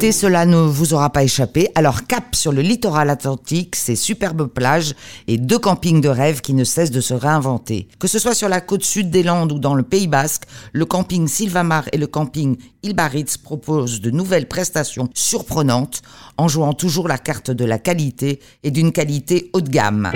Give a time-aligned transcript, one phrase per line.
[0.00, 1.68] Cela ne vous aura pas échappé.
[1.74, 4.94] Alors cap sur le littoral atlantique, ces superbes plages
[5.28, 7.86] et deux campings de rêve qui ne cessent de se réinventer.
[7.98, 10.84] Que ce soit sur la côte sud des Landes ou dans le Pays Basque, le
[10.84, 16.02] camping Sylvamar et le camping Ilbaritz proposent de nouvelles prestations surprenantes
[16.38, 20.10] en jouant toujours la carte de la qualité et d'une qualité haut de gamme.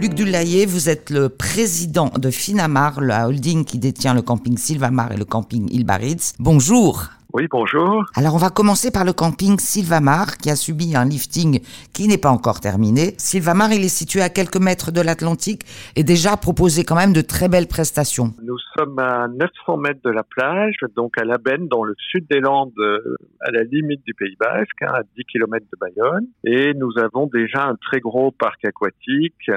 [0.00, 5.12] Luc Dulayer, vous êtes le président de Finamar, la holding qui détient le camping Sylvamar
[5.12, 6.34] et le camping Ilbaritz.
[6.38, 7.19] Bonjour.
[7.32, 8.04] Oui, bonjour.
[8.16, 11.60] Alors on va commencer par le camping Sylvamar qui a subi un lifting
[11.92, 13.14] qui n'est pas encore terminé.
[13.18, 15.62] Sylvamar, il est situé à quelques mètres de l'Atlantique
[15.94, 18.34] et déjà proposé quand même de très belles prestations.
[18.42, 22.26] Nous sommes à 900 mètres de la plage, donc à La Benne, dans le sud
[22.28, 26.26] des Landes, euh, à la limite du Pays Basque, hein, à 10 km de Bayonne.
[26.44, 29.50] Et nous avons déjà un très gros parc aquatique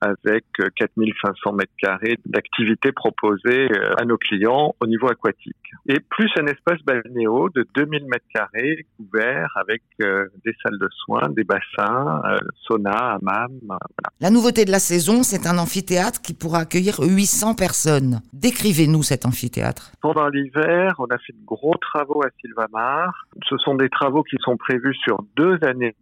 [0.00, 0.44] avec
[0.76, 5.56] 4500 euh, mètres carrés d'activités proposées euh, à nos clients au niveau aquatique.
[5.86, 10.88] Et plus un espace balnéo de 2000 mètres carrés couvert avec euh, des salles de
[11.04, 12.22] soins, des bassins,
[12.66, 13.52] sauna, hammam.
[13.66, 13.80] Voilà.
[14.20, 18.20] La nouveauté de la saison, c'est un amphithéâtre qui pourra accueillir 800 personnes.
[18.32, 19.92] Décrivez-nous cet amphithéâtre.
[20.00, 23.26] Pendant l'hiver, on a fait de gros travaux à Sylvamar.
[23.48, 25.94] Ce sont des travaux qui sont prévus sur deux années.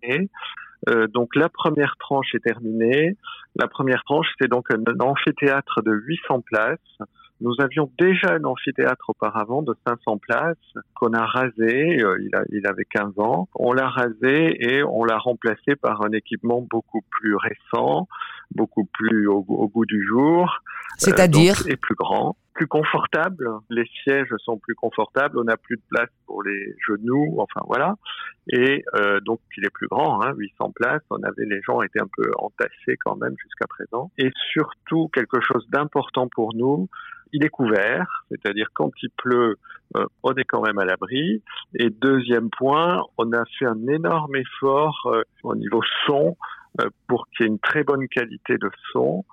[0.88, 3.16] Euh, donc la première tranche est terminée.
[3.56, 6.78] La première tranche, c'est donc un, amphithéâtre de 800 places.
[7.40, 10.56] Nous avions déjà un amphithéâtre auparavant de 500 places
[10.94, 12.00] qu'on a rasé.
[12.00, 13.48] Euh, il, a, il avait 15 ans.
[13.54, 18.06] On l'a rasé et on l'a remplacé par un équipement beaucoup plus récent,
[18.54, 20.60] beaucoup plus au, goût du jour.
[20.98, 23.48] C'est-à-dire euh, Et plus grand plus confortable.
[23.70, 25.38] Les sièges sont plus confortables.
[25.38, 27.36] On n'a plus de place pour les genoux.
[27.38, 27.96] Enfin voilà.
[28.48, 31.02] Et euh, donc il est plus grand, hein, 800 places.
[31.10, 34.10] On avait les gens étaient un peu entassés quand même jusqu'à présent.
[34.18, 36.88] Et surtout quelque chose d'important pour nous.
[37.34, 39.56] Il est couvert, c'est-à-dire quand il pleut,
[39.96, 41.42] euh, on est quand même à l'abri.
[41.74, 46.36] Et deuxième point, on a fait un énorme effort euh, au niveau son
[47.06, 49.24] pour qu'il y ait une très bonne qualité de son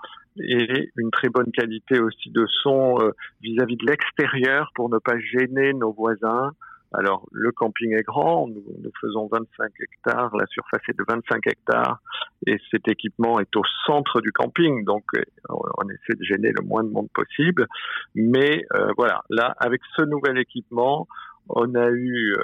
[0.41, 3.11] et une très bonne qualité aussi de son euh,
[3.41, 6.51] vis-à-vis de l'extérieur pour ne pas gêner nos voisins.
[6.91, 11.45] Alors, le camping est grand, nous, nous, faisons 25 hectares, la surface est de 25
[11.45, 11.99] hectares,
[12.47, 16.65] et cet équipement est au centre du camping, donc euh, on essaie de gêner le
[16.65, 17.67] moins de monde possible.
[18.15, 21.07] Mais euh, voilà, là, avec ce nouvel équipement,
[21.49, 22.35] on a eu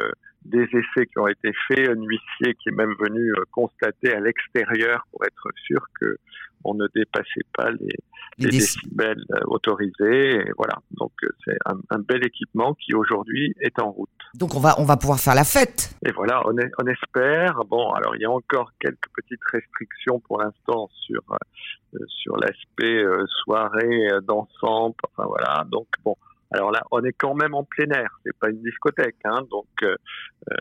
[0.45, 5.05] des essais qui ont été faits, un huissier qui est même venu constater à l'extérieur
[5.11, 6.17] pour être sûr que
[6.65, 7.95] on ne dépassait pas les,
[8.37, 10.39] décibels euh, autorisés.
[10.41, 14.09] Et voilà, donc euh, c'est un, bel équipement qui aujourd'hui est en route.
[14.33, 15.95] Donc on va on va pouvoir faire la fête.
[16.05, 17.63] Et voilà, on, on espère.
[17.65, 23.05] Bon, alors il y a encore quelques petites restrictions pour l'instant sur euh, sur l'aspect
[23.43, 24.97] soirée dansante.
[25.07, 26.15] Enfin voilà, donc bon.
[26.55, 29.67] Alors là, on est quand même en plein air, c'est pas une discothèque, hein, donc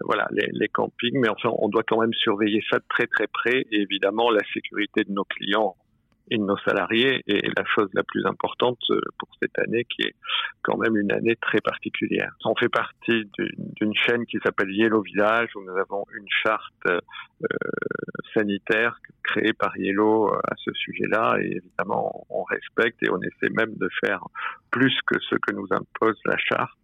[0.02, 3.64] voilà les, les, campings, mais enfin on doit quand même surveiller ça très très près,
[3.70, 5.76] et évidemment la sécurité de nos clients
[6.30, 7.22] et de nos salariés.
[7.26, 10.14] Est la chose la plus importante euh, pour cette année qui est
[10.62, 12.32] quand même une année très particulière.
[12.44, 16.98] On fait partie d'une chaîne qui s'appelle Yellow Village où nous avons une charte euh,
[18.32, 21.36] sanitaire créée par Yellow euh, à ce sujet-là.
[21.40, 24.20] Et évidemment on respecte et on essaie même de faire
[24.70, 26.83] plus que ce que nous impose la charte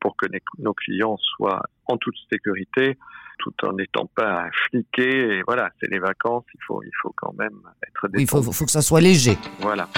[0.00, 0.26] pour que
[0.58, 2.96] nos clients soient en toute sécurité
[3.38, 5.38] tout en n'étant pas fliqués.
[5.38, 8.22] Et voilà, c'est les vacances, il faut, il faut quand même être détendu.
[8.22, 9.36] il faut, faut que ça soit léger.
[9.60, 9.88] Voilà.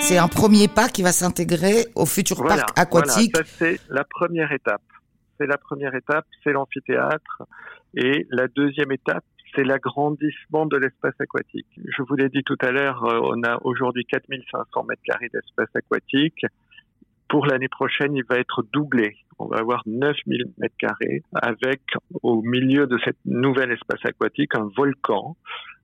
[0.00, 3.32] C'est un premier pas qui va s'intégrer au futur parc aquatique.
[3.34, 4.82] Voilà, c'est la première étape.
[5.38, 7.42] C'est la première étape, c'est l'amphithéâtre.
[7.94, 9.24] Et la deuxième étape,
[9.54, 11.66] c'est l'agrandissement de l'espace aquatique.
[11.76, 15.68] Je vous l'ai dit tout à l'heure, euh, on a aujourd'hui 4500 mètres carrés d'espace
[15.74, 16.44] aquatique.
[17.28, 19.16] Pour l'année prochaine, il va être doublé.
[19.38, 21.80] On va avoir 9000 mètres carrés avec
[22.22, 25.36] au milieu de cet nouvel espace aquatique un volcan.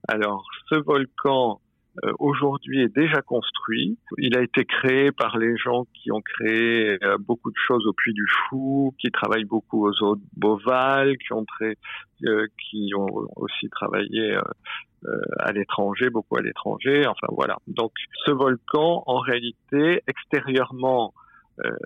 [0.08, 1.60] Alors, ce volcan
[2.04, 3.98] euh, aujourd'hui est déjà construit.
[4.16, 7.92] Il a été créé par les gens qui ont créé euh, beaucoup de choses au
[7.92, 13.28] Puy du Fou, qui travaillent beaucoup aux eaux de Beauval, qui ont, euh, qui ont
[13.36, 14.38] aussi travaillé
[15.40, 17.06] à l'étranger, beaucoup à l'étranger.
[17.06, 17.58] Enfin voilà.
[17.66, 17.92] Donc
[18.24, 21.12] ce volcan, en réalité, extérieurement,
[21.60, 21.76] euh,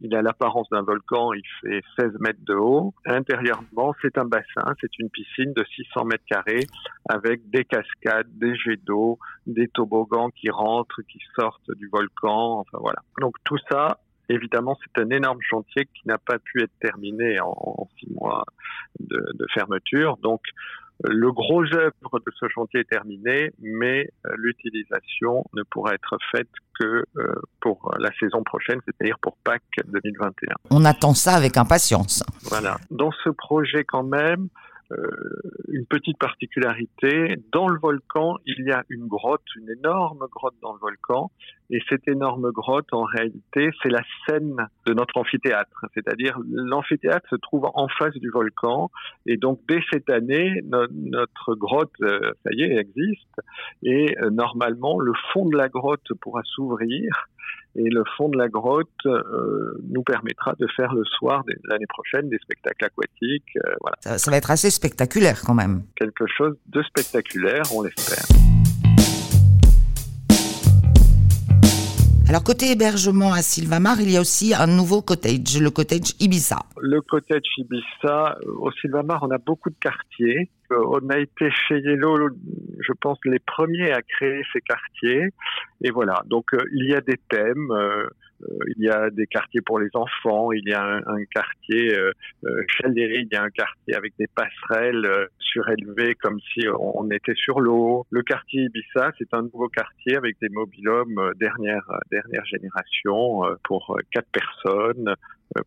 [0.00, 2.94] il a l'apparence d'un volcan, il fait 16 mètres de haut.
[3.06, 6.66] Intérieurement, c'est un bassin, c'est une piscine de 600 mètres carrés
[7.08, 12.60] avec des cascades, des jets d'eau, des toboggans qui rentrent, qui sortent du volcan.
[12.60, 13.00] Enfin voilà.
[13.20, 17.88] Donc tout ça, évidemment, c'est un énorme chantier qui n'a pas pu être terminé en,
[17.98, 18.44] six mois
[19.00, 20.16] de, de fermeture.
[20.18, 20.40] Donc
[21.04, 26.48] le gros œuvre de ce chantier est terminé, mais l'utilisation ne pourra être faite
[26.78, 27.04] que
[27.60, 30.54] pour la saison prochaine, c'est-à-dire pour Pâques 2021.
[30.70, 32.22] On attend ça avec impatience.
[32.42, 32.78] Voilà.
[32.90, 34.69] Dans ce projet quand même, euh,
[35.68, 37.36] une petite particularité.
[37.52, 41.30] Dans le volcan, il y a une grotte, une énorme grotte dans le volcan.
[41.72, 44.56] Et cette énorme grotte, en réalité, c'est la scène
[44.86, 45.86] de notre amphithéâtre.
[45.94, 48.90] C'est-à-dire, l'amphithéâtre se trouve en face du volcan.
[49.26, 53.40] Et donc, dès cette année, notre grotte, euh, ça y est, existe.
[53.84, 57.28] Et euh, normalement, le fond de la grotte pourra s'ouvrir
[57.76, 61.86] et le fond de la grotte euh, nous permettra de faire le soir de l'année
[61.88, 63.56] prochaine des spectacles aquatiques.
[63.56, 63.96] Euh, voilà.
[64.00, 65.82] Ça, ça va être assez spectaculaire quand même.
[65.96, 68.24] Quelque chose de spectaculaire, on l'espère.
[72.30, 76.60] Alors côté hébergement à Sylvamar, il y a aussi un nouveau cottage, le cottage Ibiza.
[76.80, 80.48] Le cottage Ibiza, euh, au Sylvamar, on a beaucoup de quartiers.
[80.70, 82.28] On a été chez Yellow,
[82.80, 85.28] je pense, les premiers à créer ces quartiers.
[85.82, 87.72] Et voilà, donc euh, il y a des thèmes.
[88.76, 92.12] il y a des quartiers pour les enfants, il y a un, quartier euh,
[92.84, 98.06] il y a un quartier avec des passerelles surélevées comme si on, était sur l'eau.
[98.10, 104.30] Le quartier Ibiza, c'est un nouveau quartier avec des mobilhomes dernière dernière génération pour quatre
[104.32, 105.14] personnes,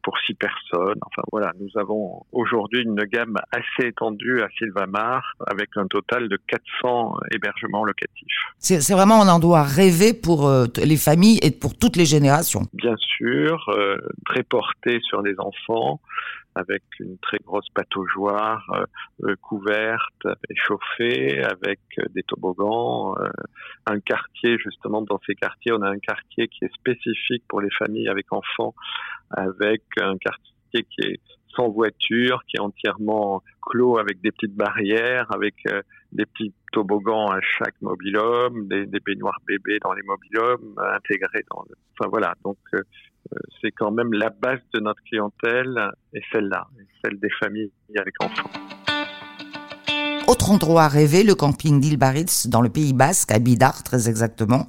[0.01, 0.99] pour six personnes.
[1.05, 6.37] Enfin voilà, nous avons aujourd'hui une gamme assez étendue à Sylvamar avec un total de
[6.47, 8.27] 400 hébergements locatifs.
[8.57, 12.61] C'est vraiment un endroit rêvé pour euh, les familles et pour toutes les générations.
[12.73, 15.99] Bien sûr, euh, très porté sur les enfants
[16.55, 18.85] avec une très grosse pataugeoire euh,
[19.23, 23.29] euh couverte et chauffée, avec euh, des toboggans, euh,
[23.85, 27.71] un quartier justement dans ces quartiers, on a un quartier qui est spécifique pour les
[27.71, 28.75] familles avec enfants,
[29.31, 31.19] avec un quartier qui est
[31.55, 35.53] sans voiture, qui est entièrement clos avec des petites barrières, avec
[36.11, 41.63] des petits toboggans à chaque mobilhome, des, des baignoires bébés dans les mobilhomes, intégrés dans
[41.69, 41.75] le...
[41.97, 42.81] Enfin voilà, donc euh,
[43.61, 46.67] c'est quand même la base de notre clientèle et celle-là,
[47.03, 48.49] celle des familles avec enfants.
[50.27, 54.67] Autre endroit rêvé, le camping d'Ilbaritz dans le Pays Basque, à Bidar très exactement.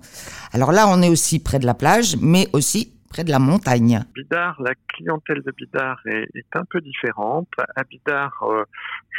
[0.52, 4.00] Alors là, on est aussi près de la plage, mais aussi près de la montagne.
[4.14, 7.48] Bidar, la clientèle de Bidar est, un peu différente.
[7.76, 8.64] À Bidar, euh,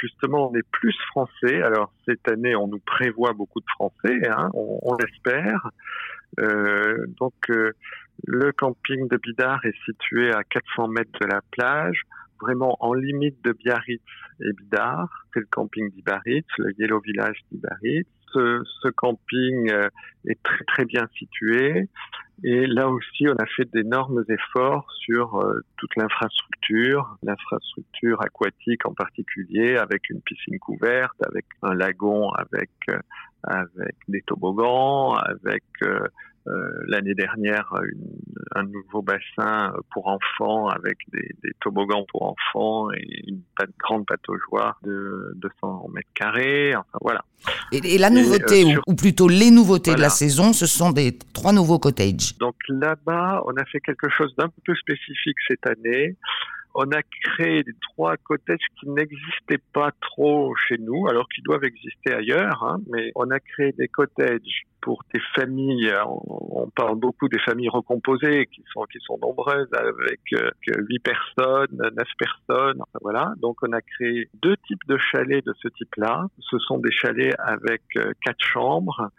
[0.02, 1.62] justement, on est plus français.
[1.62, 5.70] Alors cette année, on nous prévoit beaucoup de français, hein, on, l'espère.
[6.40, 7.34] Euh, donc
[8.24, 12.02] le camping de Bidar est situé à 400 mètres de la plage,
[12.42, 14.02] vraiment en limite de Biarritz
[14.42, 15.26] et Bidar.
[15.34, 18.08] C'est le camping d'Ibaritz, le Yellow Village d'Ibaritz.
[18.34, 19.88] Ce, camping euh,
[20.28, 21.88] est très très bien situé
[22.44, 28.94] et là aussi on a fait d'énormes efforts sur euh, toute l'infrastructure, l'infrastructure aquatique en
[28.94, 33.00] particulier, avec une piscine couverte, avec un lagon, avec euh,
[33.44, 35.64] avec des toboggans, avec
[36.88, 37.74] l'année dernière
[38.56, 43.42] un nouveau bassin pour enfants avec des, des toboggans pour enfants et une
[43.80, 46.76] grande pataugeoire de 200 mètres carrés.
[46.76, 47.24] Enfin voilà.
[47.72, 51.54] Et, la nouveauté, euh, ou, plutôt les nouveautés de la saison, ce sont des trois
[51.54, 52.38] nouveaux cottages.
[52.40, 56.16] Donc là-bas, on a fait quelque chose d'un peu spécifique cette année
[56.76, 61.64] on a créé des trois cottages qui n'existaient pas trop chez nous, alors qu'ils doivent
[61.64, 67.30] exister ailleurs, hein, mais on a créé des cottages pour des familles, on, parle beaucoup
[67.30, 70.52] des familles recomposées qui sont qui sont nombreuses avec euh,
[70.90, 73.34] huit personnes, neuf personnes, enfin voilà.
[73.38, 76.28] Donc on a créé deux types de chalets de ce type-là.
[76.40, 79.10] Ce sont des chalets avec euh, quatre chambres.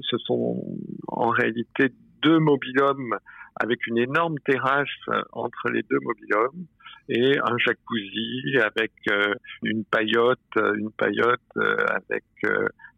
[0.00, 0.62] Ce sont
[1.08, 1.92] en réalité
[2.22, 3.16] deux mobilhommes
[3.56, 6.66] avec une énorme terrasse euh, entre les deux mobilhommes
[7.08, 11.40] et un jacuzzi avec euh, une paillote, euh, une paillote
[11.88, 12.24] avec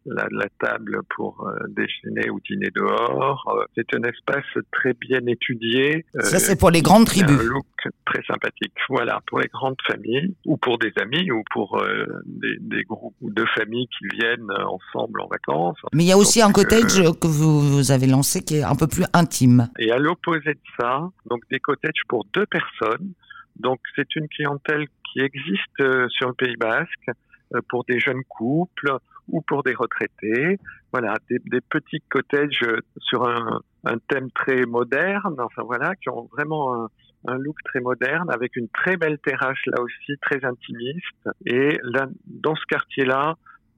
[0.09, 3.65] la, la, table pour déjeuner ou dîner dehors.
[3.75, 6.05] C'est un espace très bien étudié.
[6.19, 7.39] Ça, c'est pour les grandes tribus.
[7.39, 7.65] Un look
[8.05, 8.73] très sympathique.
[8.89, 11.81] Voilà, pour les grandes familles ou pour des amis ou pour
[12.25, 15.77] des, des, groupes de familles qui viennent ensemble en vacances.
[15.93, 18.75] Mais il y a aussi un cottage que vous, vous avez lancé qui est un
[18.75, 19.69] peu plus intime.
[19.79, 23.13] Et à l'opposé de ça, donc des cottages pour deux personnes.
[23.57, 27.09] Donc c'est une clientèle qui existe euh, sur le Pays Basque
[27.55, 28.97] euh, pour des jeunes couples
[29.31, 30.59] ou pour des retraités.
[30.91, 32.65] Voilà, des, petits cottages
[32.97, 33.61] sur un,
[34.07, 36.89] thème très moderne, enfin voilà, qui ont vraiment
[37.27, 41.29] un, look très moderne avec une très belle terrasse là aussi très intimiste.
[41.45, 43.35] Et là, dans ce quartier-là,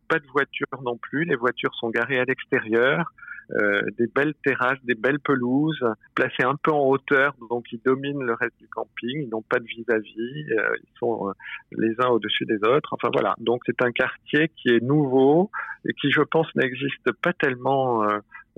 [0.07, 3.11] pas de voitures non plus, les voitures sont garées à l'extérieur
[3.53, 5.83] euh, des belles terrasses, des belles pelouses,
[6.15, 9.23] placées un peu en hauteur, donc ils dominent le reste du camping.
[9.23, 11.33] Ils n'ont pas de vis-à-vis, euh, ils sont euh,
[11.71, 12.93] les uns au-dessus des autres.
[12.93, 15.51] Enfin voilà, donc c'est un quartier qui est nouveau
[15.87, 18.03] et qui, je pense, n'existe pas tellement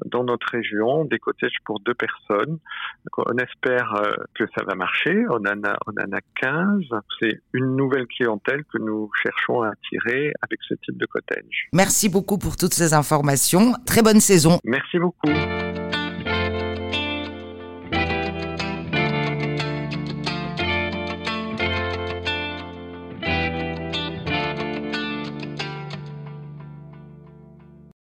[0.05, 2.59] dans notre région, des cottages pour deux personnes.
[3.17, 5.23] On espère euh, que ça va marcher.
[5.29, 6.83] On en a, on en a 15.
[7.19, 11.69] C'est une nouvelle clientèle que nous cherchons à attirer avec ce type de cottage.
[11.73, 13.73] Merci beaucoup pour toutes ces informations.
[13.85, 14.59] Très bonne saison.
[14.63, 15.29] Merci beaucoup.